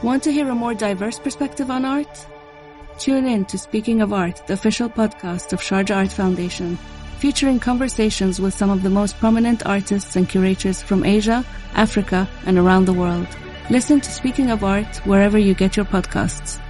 [0.00, 2.26] Want to hear a more diverse perspective on art?
[3.00, 6.76] Tune in to Speaking of Art, the official podcast of Sharjah Art Foundation,
[7.18, 12.58] featuring conversations with some of the most prominent artists and curators from Asia, Africa, and
[12.58, 13.26] around the world.
[13.70, 16.60] Listen to Speaking of Art wherever you get your podcasts.